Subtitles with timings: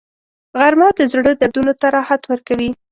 [0.59, 2.69] غرمه د زړه دردونو ته راحت ورکوي